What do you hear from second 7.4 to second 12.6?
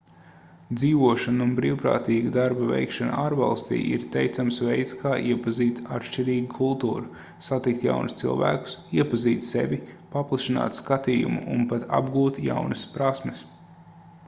satikt jaunus cilvēkus iepazīt sevi paplašināt skatījumu un pat apgūt